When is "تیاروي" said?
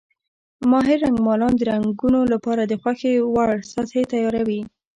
4.13-4.61